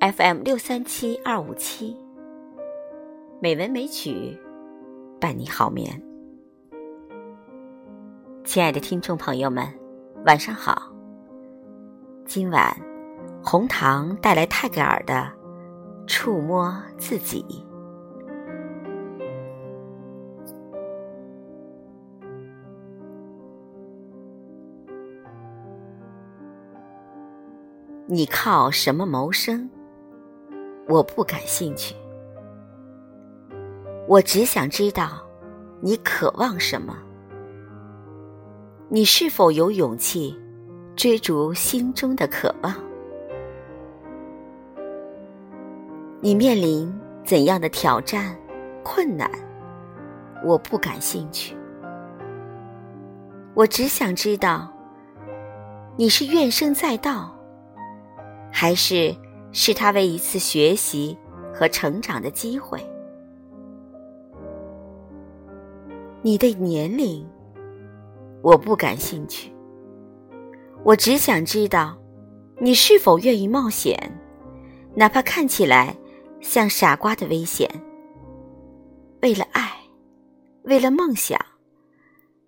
[0.00, 1.96] FM 六三七二五七，
[3.40, 4.38] 美文美曲，
[5.18, 6.02] 伴你好眠。
[8.44, 9.66] 亲爱的听众朋友们，
[10.26, 10.92] 晚上好。
[12.26, 12.76] 今晚
[13.42, 15.14] 红糖带来泰戈尔的
[16.06, 17.42] 《触摸自己》。
[28.06, 29.66] 你靠什么谋生？
[30.86, 31.94] 我不感兴趣，
[34.06, 35.26] 我只想知道
[35.80, 36.94] 你渴望什么。
[38.90, 40.38] 你是否有勇气
[40.94, 42.74] 追逐心中的渴望？
[46.20, 48.36] 你面临怎样的挑战、
[48.82, 49.30] 困难？
[50.44, 51.56] 我不感兴趣，
[53.54, 54.70] 我只想知道
[55.96, 57.33] 你是怨声载道，
[58.56, 59.12] 还是？
[59.56, 61.16] 视它为一次学习
[61.52, 62.80] 和成长的机会。
[66.22, 67.24] 你的年龄，
[68.42, 69.52] 我不感兴趣。
[70.84, 71.96] 我只想知道，
[72.58, 73.96] 你是否愿意冒险，
[74.94, 75.96] 哪怕看起来
[76.40, 77.68] 像傻瓜的危险。
[79.22, 79.70] 为了爱，
[80.62, 81.38] 为了梦想，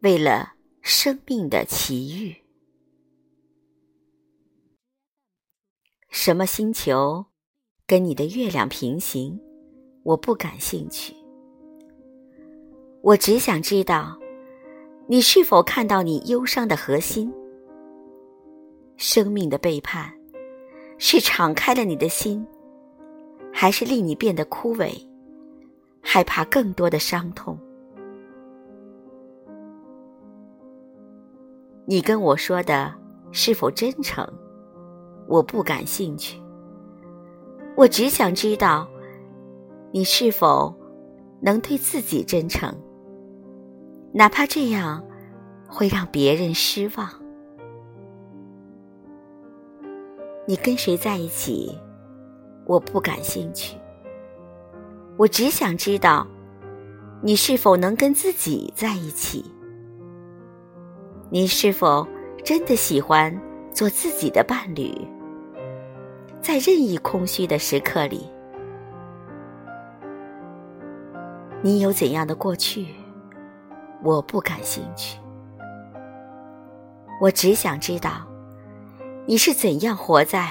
[0.00, 2.39] 为了生命的奇遇。
[6.22, 7.24] 什么星球
[7.86, 9.40] 跟你的月亮平行？
[10.02, 11.14] 我不感兴趣。
[13.00, 14.18] 我只想知道，
[15.06, 17.32] 你是否看到你忧伤的核心？
[18.98, 20.12] 生命的背叛，
[20.98, 22.46] 是敞开了你的心，
[23.50, 24.92] 还是令你变得枯萎，
[26.02, 27.58] 害怕更多的伤痛？
[31.86, 32.94] 你跟我说的
[33.32, 34.30] 是否真诚？
[35.30, 36.42] 我不感兴趣，
[37.76, 38.88] 我只想知道，
[39.92, 40.74] 你是否
[41.40, 42.74] 能对自己真诚，
[44.12, 45.00] 哪怕这样
[45.68, 47.08] 会让别人失望。
[50.48, 51.78] 你跟谁在一起，
[52.66, 53.76] 我不感兴趣，
[55.16, 56.26] 我只想知道，
[57.22, 59.44] 你是否能跟自己在一起，
[61.30, 62.04] 你是否
[62.42, 63.32] 真的喜欢
[63.72, 64.92] 做自己的伴侣。
[66.42, 68.26] 在任意空虚的时刻里，
[71.62, 72.86] 你有怎样的过去？
[74.02, 75.18] 我不感兴趣。
[77.20, 78.26] 我只想知道，
[79.26, 80.48] 你是怎样活在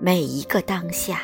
[0.00, 1.20] 每一个当下。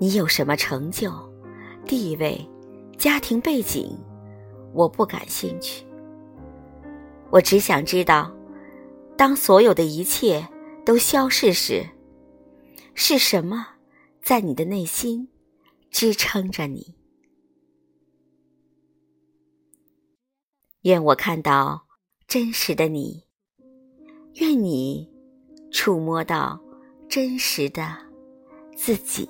[0.00, 1.12] 你有什么成就、
[1.86, 2.44] 地位、
[2.98, 3.96] 家庭背景？
[4.72, 5.86] 我不感兴趣。
[7.30, 8.33] 我只想知道。
[9.16, 10.48] 当所有的一切
[10.84, 11.86] 都消逝时，
[12.94, 13.76] 是什么
[14.20, 15.28] 在你的内心
[15.90, 16.94] 支撑着你？
[20.82, 21.86] 愿我看到
[22.26, 23.24] 真实的你，
[24.34, 25.08] 愿你
[25.70, 26.60] 触摸到
[27.08, 27.96] 真实的
[28.76, 29.28] 自己。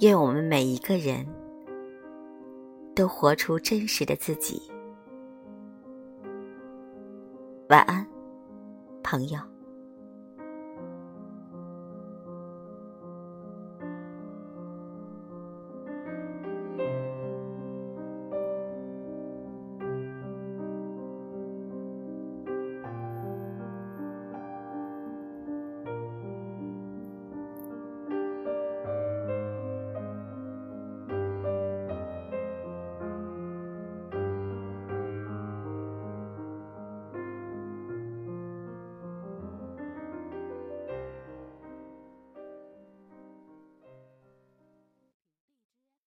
[0.00, 1.41] 愿我们每一个人。
[2.94, 4.60] 都活出真实的自己。
[7.68, 8.06] 晚安，
[9.02, 9.51] 朋友。